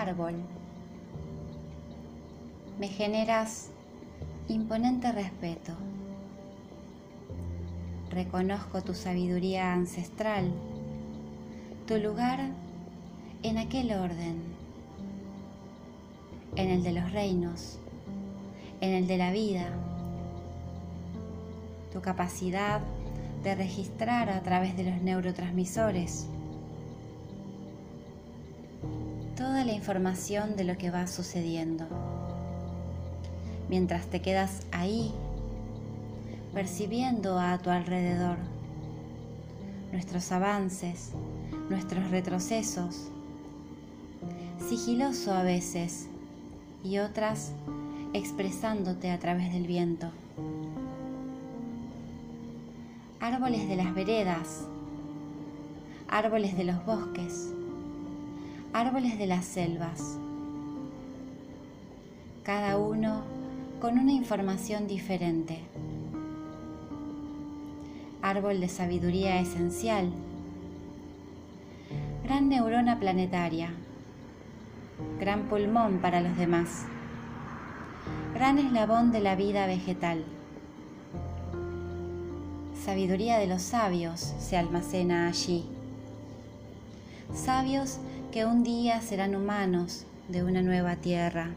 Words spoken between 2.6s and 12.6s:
Me generas imponente respeto. Reconozco tu sabiduría ancestral, tu lugar